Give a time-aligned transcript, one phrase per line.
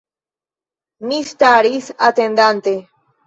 [1.09, 2.75] Mi staris, atendante.